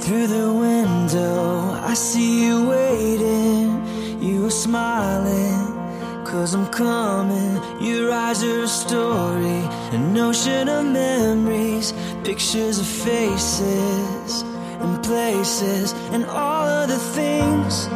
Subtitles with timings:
[0.00, 4.22] Through the window, I see you waiting.
[4.22, 7.60] You are smiling, cause I'm coming.
[7.80, 9.60] Your eyes are a story,
[9.92, 11.92] an ocean of memories,
[12.24, 14.42] pictures of faces
[14.80, 17.88] and places, and all of the things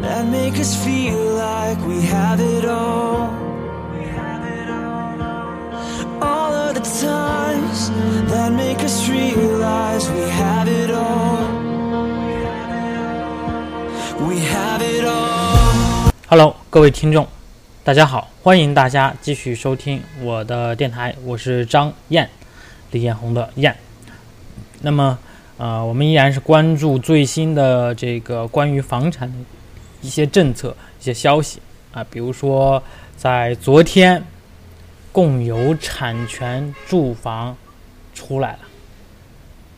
[0.00, 3.07] that make us feel like we have it all.
[16.78, 17.26] 各位听众，
[17.82, 22.30] 大家好，欢迎大家继续收听我的电台，我是张燕，
[22.92, 23.76] 李彦宏的燕。
[24.82, 25.18] 那么，
[25.56, 29.34] 呃，我们依然是关注最新的这个关于房产的
[30.02, 31.60] 一些政策、一些消息
[31.90, 32.80] 啊，比如说
[33.16, 34.22] 在昨天，
[35.10, 37.56] 共有产权住房
[38.14, 38.58] 出来了，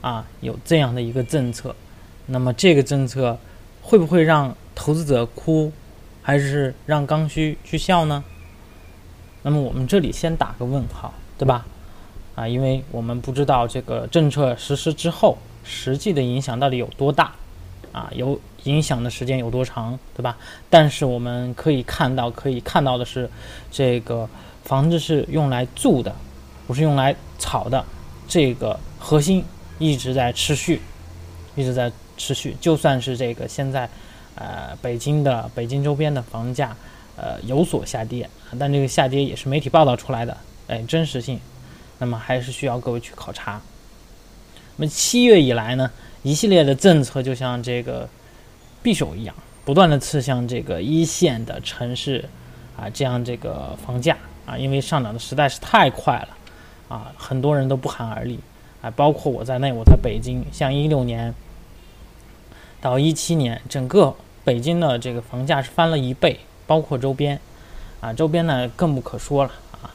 [0.03, 1.75] 啊，有这样的一个政策。
[2.27, 3.39] 那么这个政策
[3.81, 5.73] 会不会让投资者哭？
[6.23, 8.23] 还是让刚需去笑呢？
[9.43, 11.65] 那么我们这里先打个问号，对吧？
[12.35, 17.33] 啊，因为我们不知道这个政策实施之后实际的影响到底有多大，
[17.91, 20.37] 啊，有影响的时间有多长，对吧？
[20.69, 23.31] 但是我们可以看到，可以看到的是，
[23.71, 24.29] 这个
[24.63, 26.15] 房子是用来住的，
[26.67, 27.83] 不是用来炒的，
[28.29, 29.43] 这个核心
[29.79, 30.83] 一直在持续，
[31.57, 32.55] 一直在持续。
[32.61, 33.89] 就算是这个现在。
[34.41, 36.75] 呃，北京的北京周边的房价，
[37.15, 38.27] 呃，有所下跌，
[38.59, 40.35] 但这个下跌也是媒体报道出来的，
[40.67, 41.39] 哎，真实性，
[41.99, 43.61] 那么还是需要各位去考察。
[44.77, 45.91] 那么七月以来呢，
[46.23, 48.09] 一系列的政策就像这个
[48.83, 52.27] 匕首一样，不断的刺向这个一线的城市，
[52.79, 54.17] 啊，这样这个房价
[54.47, 56.29] 啊，因为上涨的实在是太快了，
[56.89, 58.41] 啊，很多人都不寒而栗，
[58.81, 61.35] 啊，包括我在内，我在北京，像一六年
[62.81, 64.17] 到一七年，整个。
[64.43, 67.39] 北京的这个房价是翻了一倍，包括周边，
[68.01, 69.51] 啊，周边呢更不可说了
[69.83, 69.93] 啊。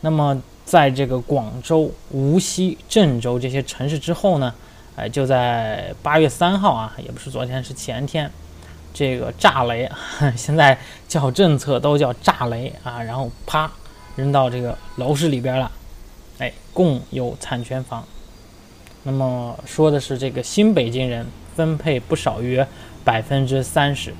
[0.00, 4.54] 那么在这个广州、无锡、郑州这些城市之后呢，
[4.96, 8.30] 哎，就在八月三号啊，也不是昨天，是前天，
[8.94, 9.90] 这个炸雷，
[10.36, 13.70] 现在叫政策都叫炸雷啊，然后啪
[14.16, 15.70] 扔到这个楼市里边了，
[16.38, 18.04] 哎，共有产权房。
[19.02, 22.64] 那么说的是这个新北京人分配不少于。
[23.04, 24.14] 百分之三十，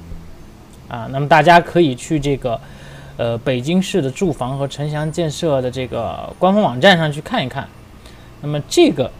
[0.88, 2.60] 啊，那么大家可以去这个，
[3.16, 7.69] 呃，北京市的住房和城乡建设的这个官方网站上去看一看。
[8.41, 9.10] 那么这个，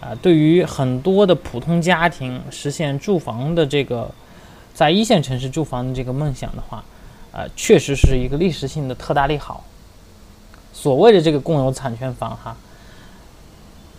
[0.00, 4.10] 啊，对于很多的普通家庭实现住房的这个，
[4.72, 6.82] 在一线城市住房的这个梦想的话，
[7.32, 9.62] 啊，确实是一个历史性的特大利好。
[10.72, 12.56] 所谓的这个共有产权房，哈，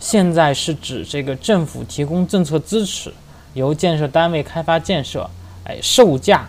[0.00, 3.14] 现在是指这个政府提供政策支持。
[3.54, 5.30] 由建设单位开发建设，
[5.64, 6.48] 哎，售价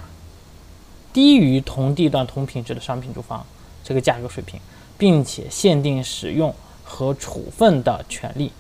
[1.14, 3.46] 低于同地段同品质的商品住房
[3.84, 4.60] 这个价格水平，
[4.98, 8.52] 并且限定使用和处分的权利。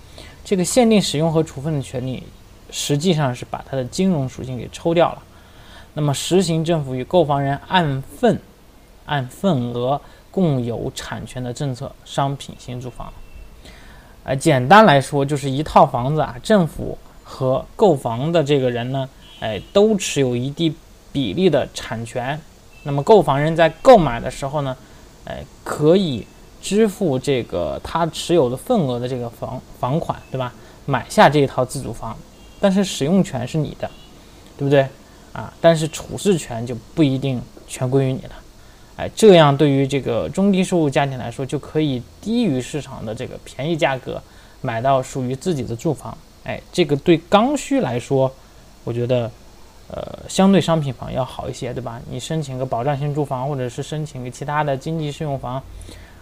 [0.43, 2.23] 这个限定使用和处分的权利，
[2.69, 5.23] 实际上是把它的金融属性给抽掉了。
[5.95, 8.39] 那么，实行政府与购房人按份、
[9.05, 13.11] 按份额共有产权的政策，商品型住房。
[14.23, 16.97] 呃，简单来说，就是一套房子啊，政府。
[17.25, 19.09] 和购房的这个人呢，
[19.41, 20.73] 哎，都持有一定
[21.11, 22.39] 比例的产权。
[22.83, 24.77] 那么购房人在购买的时候呢，
[25.25, 26.25] 哎，可以
[26.61, 30.53] 支付这个他持有的份额的这个房房款，对吧？
[30.85, 32.15] 买下这一套自住房，
[32.61, 33.89] 但是使用权是你的，
[34.55, 34.87] 对不对？
[35.33, 38.35] 啊，但是处置权就不一定全归于你了。
[38.97, 44.21] 哎，这样对于这个中低收入家庭来说，就可以低于市场的这个便宜价格
[44.61, 46.15] 买到属于自己的住房。
[46.45, 48.31] 哎，这个对刚需来说，
[48.83, 49.31] 我觉得，
[49.87, 51.99] 呃，相对商品房要好一些，对吧？
[52.07, 55.55] 你申请个保障性住房，或者是申请个其他的经济适用房，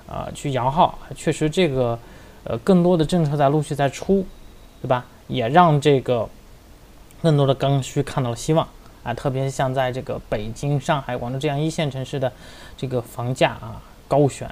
[0.08, 2.00] 啊，去摇号，确实这个，
[2.46, 4.25] 呃，更多的政策在陆续在出，
[4.81, 5.06] 对吧？
[5.28, 6.30] 也让这个
[7.22, 8.66] 更多的刚需看到了希望
[9.04, 12.31] 啊，特别像在这个北京、上海、广州这样一线城市的
[12.78, 14.50] 这个房价啊高选，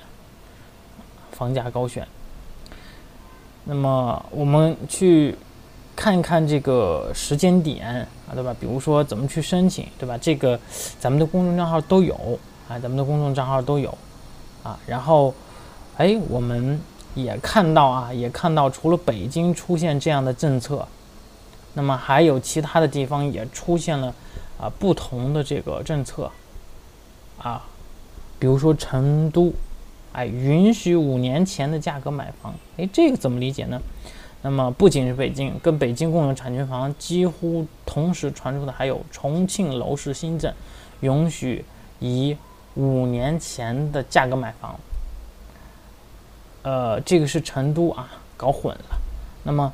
[1.32, 2.06] 房价高选。
[3.64, 5.34] 那么我们去。
[6.02, 7.88] 看一看这个时间点
[8.28, 8.56] 啊，对吧？
[8.60, 10.18] 比如说怎么去申请，对吧？
[10.20, 10.60] 这个
[11.00, 12.16] 咱们的公众账号都有
[12.68, 13.96] 啊，咱们的公众账号都有
[14.64, 14.80] 啊。
[14.88, 15.32] 然后，
[15.98, 16.82] 哎，我们
[17.14, 20.88] 也看到啊，也看到除了北京出现这样的政策，
[21.76, 24.12] 那么还有其他的地方也出现了
[24.60, 26.32] 啊不同的这个政策
[27.38, 27.64] 啊。
[28.40, 29.54] 比如说成都，
[30.14, 33.80] 哎，允许五年前的价格买房，哎，这个怎么理解呢？
[34.44, 40.52] 那么不仅是北京，跟北京共有产权房几乎同时传出的还有重庆楼市新政，
[41.02, 41.64] 允许
[42.00, 42.36] 以
[42.76, 44.80] 五年前的价格买房。
[46.64, 48.08] 呃，这个是成都啊，
[48.38, 49.00] 搞混了。
[49.44, 49.74] 那么，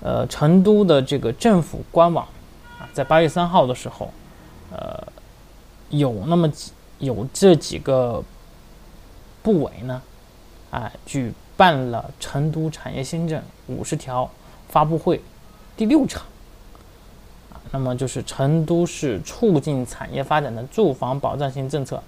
[0.00, 2.26] 呃，成都的这个政府官网
[2.78, 4.10] 啊，在八月三号的时候，
[4.70, 5.06] 呃，
[5.90, 8.22] 有那么几有这几个
[9.42, 10.02] 部委呢，
[10.70, 14.30] 啊，举办了成都产业新政五十条
[14.68, 15.20] 发布会
[15.76, 16.22] 第六场，
[17.52, 22.00] 啊，那么就是成都市促进产业发展的住房保障性政策，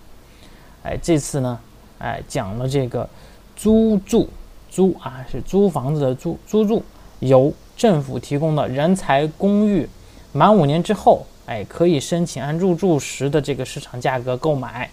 [0.84, 1.58] 哎，这次呢，
[1.98, 3.08] 哎，讲了这个
[3.56, 4.28] 租住
[4.70, 6.82] 租啊，是租房子的租租住。
[7.18, 9.86] 由政府提供的人才公寓，
[10.32, 14.88] 满五年之后，哎，可以申请按入住时的这个市场价格购买。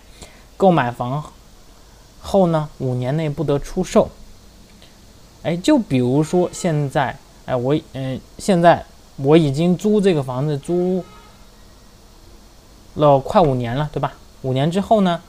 [0.57, 1.23] 购买房
[2.19, 4.09] 后呢，五年内不得出售。
[5.47, 8.83] 哎，就比如说现在，哎，我嗯，现在
[9.15, 11.01] 我已经租这个房子租
[12.95, 14.11] 了快五年了，对吧？
[14.41, 15.21] 五年之后呢，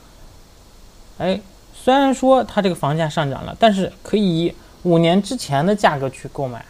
[1.18, 1.40] 哎，
[1.72, 6.66] 虽然说它这个房价上涨了，但是可以以五年之前的价格去购买。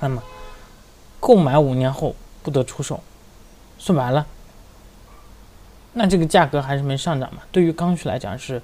[0.00, 0.20] 那么，
[1.20, 2.98] 购买五年后不得出售，
[3.78, 4.26] 说白了，
[5.92, 7.42] 那这个价格还是没上涨嘛？
[7.52, 8.60] 对于刚需来讲是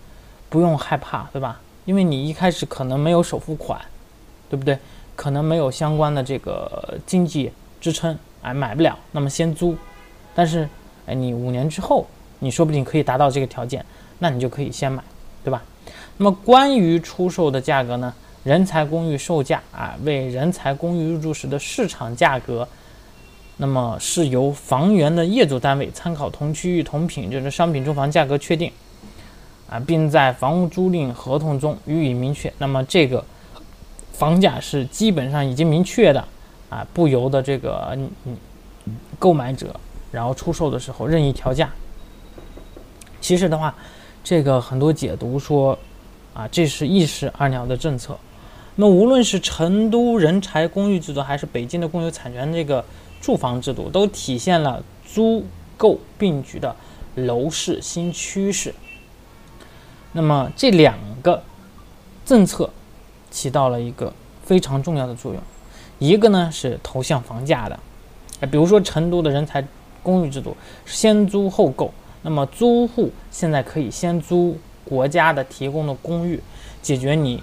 [0.49, 1.61] 不用害怕，对吧？
[1.85, 3.81] 因为你一开始可能没有首付款，
[4.49, 4.79] 对不对？
[5.17, 8.99] 可能没有相关的这个经济支撑，哎，买不了。
[9.13, 9.77] 那么先租，
[10.35, 10.69] 但是
[11.07, 12.07] 哎，你五年之后，
[12.39, 13.85] 你说不定可以达到这个条件，
[14.19, 15.03] 那你就可以先买，
[15.45, 15.63] 对吧？
[16.17, 18.15] 那么关于出售的价格呢？
[18.43, 22.67] 人才公寓售价啊，为人才公寓入住时的市场价格，
[23.59, 28.73] 那么是由房源的业主单位参考同区域同品质的商品住房价格确定，
[29.71, 32.53] 啊，并在房屋租赁合同中予以明确。
[32.59, 33.25] 那么这个
[34.13, 36.23] 房价是基本上已经明确的，
[36.69, 37.97] 啊，不由得这个
[39.19, 39.79] 购买者
[40.11, 41.71] 然后出售的时候任意调价。
[43.21, 43.73] 其实的话，
[44.25, 45.79] 这个很多解读说，
[46.35, 48.19] 啊，这是一石二鸟的政策。
[48.75, 52.85] 那无论是成都人才公寓制度，还是北京的共有产权这个
[53.21, 55.45] 住房制度，都体现了租
[55.77, 56.75] 购并举的
[57.15, 58.75] 楼市新趋势。
[60.13, 61.43] 那么这两个
[62.25, 62.71] 政策
[63.31, 64.13] 起到了一个
[64.45, 65.43] 非常重要的作用，
[65.99, 67.79] 一个呢是投向房价的，
[68.41, 69.65] 哎，比如说成都的人才
[70.03, 71.93] 公寓制度先租后购，
[72.23, 76.41] 那么租户现在可以先租国家的提供的公寓，
[76.83, 77.43] 解决你。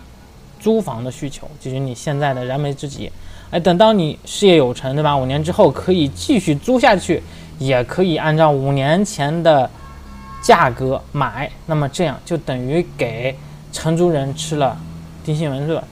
[0.59, 3.09] 租房的需求，解决你现在的燃眉之急。
[3.51, 5.15] 哎，等到你事业有成，对吧？
[5.15, 7.21] 五年之后可以继续租下去，
[7.59, 9.69] 也可以按照五年前的
[10.47, 11.51] 价格买。
[11.65, 13.37] 那么这样就等于给
[13.73, 14.77] 承租人吃了
[15.25, 15.83] 定心丸，对吧？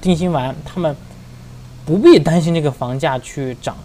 [0.00, 0.94] 定心丸，他们
[1.84, 3.76] 不必担心这个房价去涨，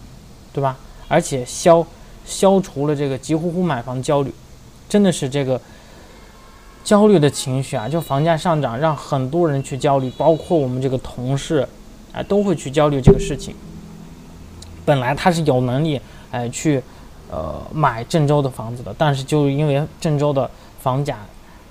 [0.54, 0.78] 对吧？
[1.08, 1.84] 而且消
[2.24, 4.32] 消除了这个急呼呼买房焦虑，
[4.88, 5.60] 真的是这个。
[6.82, 11.68] 焦虑的情绪啊，就房价上涨，让很多人去焦虑，包括我们这个同事，
[12.14, 13.54] 啊，都会去焦虑这个事情。
[14.86, 16.82] 本来他是有能力，哎，去，
[17.30, 20.50] 呃，买郑州的房子的，但是就因为郑州的
[20.80, 21.18] 房价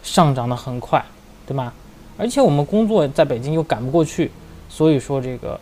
[0.02, 1.04] 上涨的很快，
[1.46, 1.72] 对吧？
[2.16, 4.30] 而且我们工作在北京又赶不过去，
[4.68, 5.58] 所以说这个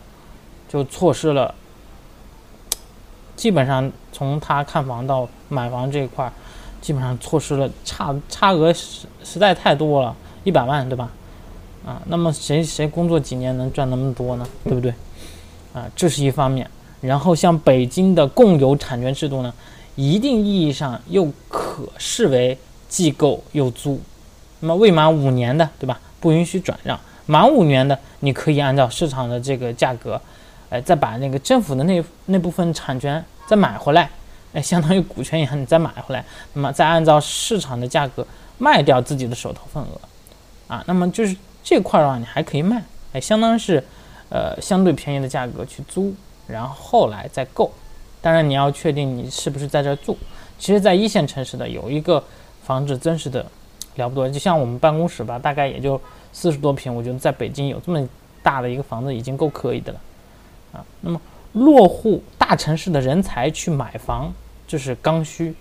[0.69, 1.55] 就错失了，
[3.35, 6.33] 基本上从他看房到买房这一块。
[6.79, 11.11] 基本上错失了差差额实实在太多了，一百万对吧？
[11.85, 14.47] 啊，那么谁谁工作几年能赚那么多呢？
[14.63, 14.95] 对不对？
[15.75, 16.71] 啊，这是一方面。
[17.01, 19.53] 然后像北京的共有产权制度呢，
[19.97, 22.57] 一定意义上又可视为
[22.89, 24.01] 既购又租。
[24.61, 26.01] 那么未满五年的对吧？
[26.21, 30.21] 不允许转让；满五年的，你可以按照市场的这个价格，
[30.71, 34.09] 哎，再把那个政府的那那部分产权再买回来。
[34.55, 36.25] 哎，相当于股权一样，你再买回来，
[36.55, 38.27] 那么再按照市场的价格
[38.57, 40.01] 卖掉自己的手头份额，
[40.67, 43.85] 啊，那么就是这块的话，你还可以卖，哎，相当于是，
[44.31, 46.15] 呃，相对便宜的价格去租，
[46.47, 47.71] 然后来再购。
[48.27, 50.19] 当然你要确定你是不是在这住。
[50.59, 52.21] 其实，在一线城市的有一个
[52.65, 53.47] 房子真实的
[53.95, 56.01] 了不得，就像我们办公室吧，大概也就
[56.33, 58.09] 四十多平，我觉得在北京有这么
[58.43, 60.01] 大的一个房子已经够可以的了，
[60.73, 61.21] 啊，那么。
[61.53, 64.31] 落户大城市的人才去买房，
[64.69, 65.55] 这是刚需。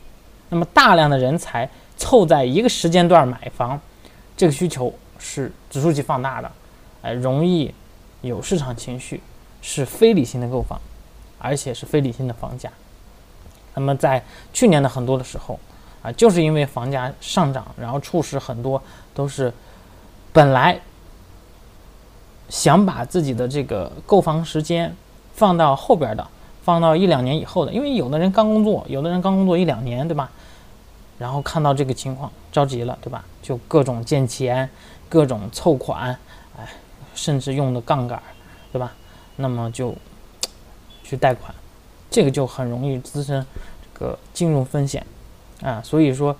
[0.50, 3.80] 那么大量的人才凑在一个时间段买房，
[4.36, 6.52] 这个需求是指数级放大的，
[7.02, 7.74] 哎，容易
[8.20, 9.22] 有市场情绪，
[9.62, 10.78] 是非理性的购房，
[11.46, 12.72] 而且是非理性的房价。
[13.76, 15.60] 那么在去年的很多的时候，
[16.02, 18.82] 啊，就是因为房价上涨，然后促使很多
[19.14, 19.54] 都是
[20.34, 20.80] 本来
[22.50, 24.96] 想把自己的这个购房时间
[25.34, 26.28] 放到后边的，
[26.64, 30.32] 放到一两年以后的，因为有的人刚工作，有的人刚工作一两年，对吧？
[31.18, 33.24] 然后看到这个情况着急了，对吧？
[33.42, 34.70] 就各种借钱，
[35.08, 36.18] 各种凑款，
[36.58, 36.68] 哎，
[37.14, 38.22] 甚至用的杠杆，
[38.72, 38.94] 对吧？
[39.38, 39.96] 那么就
[41.06, 41.54] 去贷款，
[42.10, 43.46] 这个就很容易滋生
[43.82, 45.06] 这个金融风险
[45.62, 45.82] 啊。
[45.84, 46.36] 所以说，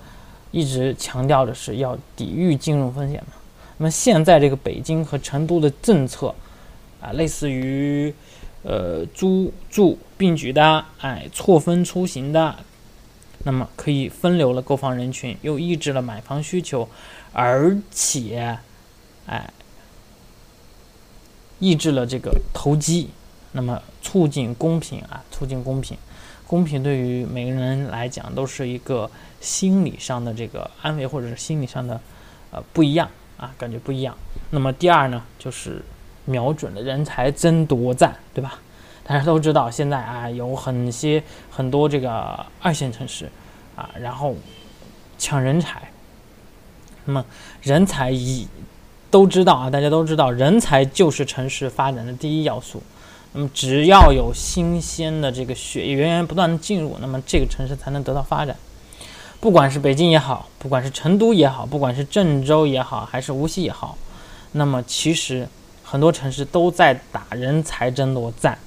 [0.52, 3.34] 一直强调的是要抵御金融风险嘛。
[3.78, 6.34] 那么现在这个北京和成都的政策
[7.00, 8.14] 啊，类似于
[8.64, 12.56] 呃租住并举的，哎，错峰出行的。
[13.48, 16.90] 那么可以分流了购房人群，又抑制了买房需求，
[17.32, 18.58] 而且，
[19.28, 19.54] 哎，
[21.60, 23.12] 抑制了这个投机，
[23.58, 25.98] 那么促进公平啊，促进公平，
[26.46, 29.10] 公平对于每个人来讲都是一个
[29.40, 32.02] 心理上的这个安慰，或者是心理上的
[32.52, 34.14] 呃不一样啊，感觉不一样。
[34.50, 35.82] 那么第二呢，就是
[36.26, 38.60] 瞄准了人才争夺战，对吧？
[39.06, 43.32] 大家都知道，现在啊有很些很多这个二线城市，
[43.78, 44.36] 啊，然后
[45.18, 45.90] 抢人才。
[47.06, 47.26] 那么
[47.62, 48.46] 人才一
[49.10, 52.84] 都知道啊，大家都知道，人才就是城市发展的第一要素。
[53.38, 58.56] 那么只要有新鲜的这个血液源源不断的进入，那么这个城市才能得到发展。
[59.42, 63.98] 不管是北京也好，不管是成都也好，不管是郑州也好，还是无锡也好，
[64.54, 65.46] 那么其实
[65.84, 68.58] 很多城市都在打人才争夺战。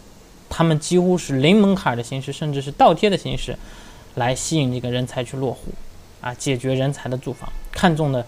[0.51, 3.57] 他们几乎是零门槛的形式，甚至是倒贴的形式，
[4.17, 5.73] 来吸引这个人才去落户，
[6.21, 8.25] 啊，解决人才的住房，看中的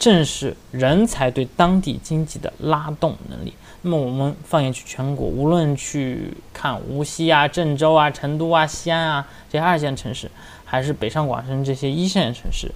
[0.00, 3.54] 正是人才对当地经济的拉动能力。
[3.82, 10.28] 那么我们放眼去全国，无论去看无锡啊、郑州啊、成都啊、西安啊这些二线城市，
[10.64, 12.72] 还是北上广深这些一线城市，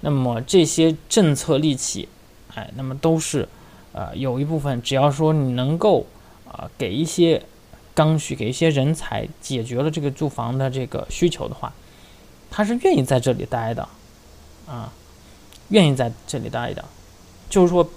[0.00, 2.08] 那么这些政策利器，
[2.56, 3.48] 哎，那么都是，
[3.92, 6.06] 呃，有一部分只要说你能够，
[6.48, 7.40] 啊，给一些。
[7.92, 11.70] 刚需给一些人才解决了这个住房的这个需求的话，
[12.48, 13.86] 他是愿意在这里待的，
[14.66, 14.90] 啊，
[15.70, 16.84] 愿意在这里待的。
[17.48, 17.88] 就是说，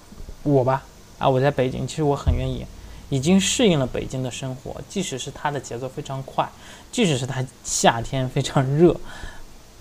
[0.42, 0.82] 我吧，
[1.18, 2.66] 啊，我在北京，其实我很愿意，
[3.10, 6.50] 已经适应了北京的生活，即使是它的节奏非常快，
[6.90, 8.96] 即使是它夏天非常热，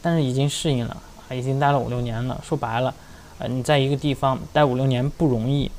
[0.01, 2.39] 但是已经适应了，已经待了五六年了。
[2.47, 2.93] 说白了，
[3.39, 5.71] 呃，你在一个地方待五六年不容易，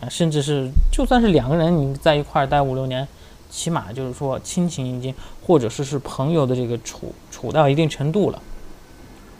[0.00, 3.06] 啊，甚至是就算是两个人你在一块儿待五六年。
[3.50, 5.14] 起码就是说，亲情已经，
[5.46, 8.42] 或者是是朋友的这个处处到一定程度了。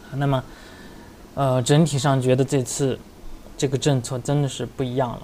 [0.09, 0.41] 啊那么，
[1.35, 2.97] 呃，整体上觉得这次
[3.57, 5.21] 这个政策真的是不一样了。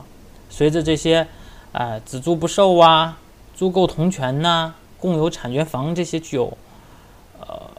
[0.50, 1.26] 随着这些，
[1.72, 3.18] 呃，只租不售啊，
[3.56, 6.58] 租购同权呐，共有产权房这些具有，
[7.40, 7.72] 呃，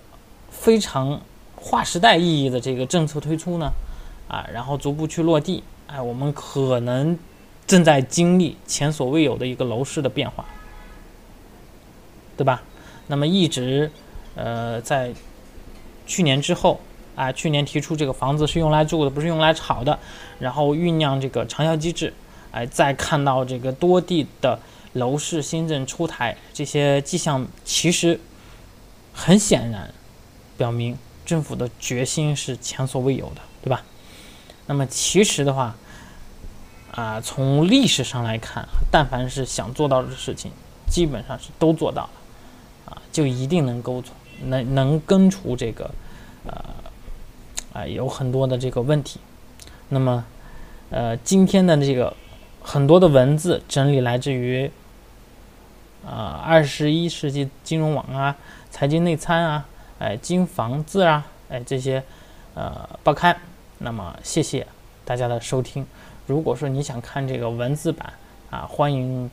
[0.51, 1.21] 非常
[1.55, 3.71] 划时代意义的这个政策推出呢，
[4.27, 7.19] 啊，然后逐步去落地，哎，我们可能
[7.67, 10.45] 正在经历前所未有的一个楼市的变化。
[12.35, 12.62] 对吧？
[13.09, 13.93] 那么一直，
[14.35, 15.12] 呃，在
[16.07, 16.81] 去年之后
[17.14, 19.99] 啊，去年提出这个房子是用来住的，不是用来炒的，
[20.38, 22.12] 然后酝酿这个长效机制，
[22.50, 24.59] 哎，再看到这个多地的
[24.95, 28.19] 楼市新政出台，这些迹象其实
[29.12, 29.92] 很显然
[30.57, 33.83] 表明政府的决心是前所未有的，对吧？
[34.66, 35.76] 那么其实的话，
[36.92, 40.50] 啊，从历史上来看，但凡是想做到的事情，
[40.88, 42.11] 基本上是都做到了。
[42.85, 44.09] 啊就一定能勾除，
[44.47, 45.88] 能能根除这个，
[47.73, 49.21] 啊，有很多的这个问题。
[49.88, 50.25] 那么，
[50.91, 52.14] 呃，今天的这个
[52.61, 54.71] 很多的文字整理来自于，
[56.07, 58.37] 啊，二十一世纪金融网啊，
[58.71, 59.67] 财经内参啊，
[59.99, 62.02] 哎，金房子啊，哎，这些
[62.55, 63.37] 呃报刊。
[63.79, 64.67] 那么，谢谢
[65.05, 65.87] 大家的收听。
[66.26, 68.12] 如果说你想看这个文字版
[68.50, 69.31] 啊，欢迎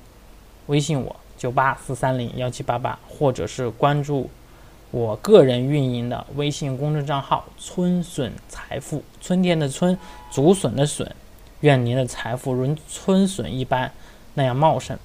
[0.67, 1.15] 微信我。
[1.37, 4.29] 九八四三零幺七八八，或者是关注
[4.91, 9.95] 我个人运营的微信公众账号“春笋财富”，春天的春，
[10.31, 11.15] 竹笋的笋，
[11.59, 13.91] 愿您的财富如春笋一般
[14.33, 14.97] 那样茂盛。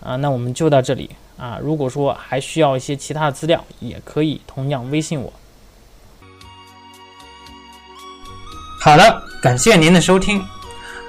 [0.00, 1.58] 啊，那我们就到这里啊。
[1.60, 5.32] 如果说还需要一些其他的资料，也可以同样微信我。
[8.80, 10.40] 好了，感谢您的收听。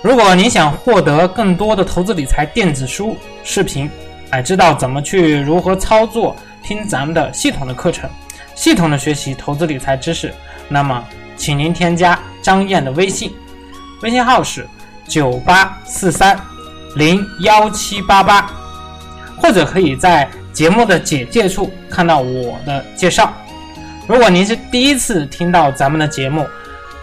[0.01, 3.89] 如果您想获得更多的投资理财电子书、视频，
[4.31, 8.09] 哎，知道怎么去如何操作，听咱们的系统的课程，
[8.55, 10.33] 系统的学习投资理财知识，
[10.69, 11.03] 那么，
[11.35, 13.31] 请您添加张燕的微信，
[14.01, 14.67] 微信号是
[15.07, 16.39] 九八四三
[16.95, 18.49] 零幺七八八，
[19.37, 23.33] 或者可以在节目的简介处看到我的介绍。
[24.07, 26.47] 如果您是第一次听到咱们的节目，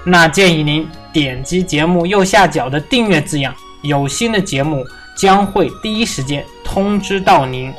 [0.05, 0.89] 那建议您。
[1.13, 3.53] 点击节目右下角的订阅字样，
[3.83, 4.87] 有新的节目
[5.17, 7.75] 将会第一时间通知到您，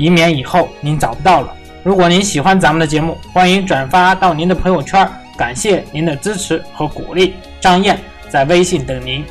[0.00, 1.54] 以免以后您找不到了。
[1.82, 7.34] 如果您喜欢咱们的节目，欢迎转发到您的朋友圈，感谢您的支持和鼓励。
[7.60, 7.98] 张燕
[8.30, 9.22] 在微信等您。